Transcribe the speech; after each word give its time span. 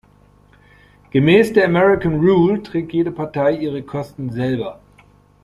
Gemäß 1.11 1.53
der 1.53 1.65
American 1.65 2.15
rule 2.15 2.63
trägt 2.63 2.91
jede 2.91 3.11
Partei 3.11 3.51
ihre 3.55 3.83
Kosten 3.83 4.31
selber. 4.31 4.79